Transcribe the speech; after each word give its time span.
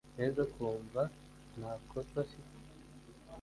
neza 0.17 0.39
akumva 0.47 1.01
ntakosa 1.57 2.15
afite. 2.25 2.57